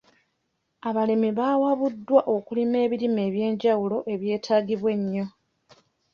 [0.89, 5.25] Abalimi bawabuddwa okulima ebirime eby'enjawulo ebyetaagibwa ennyo.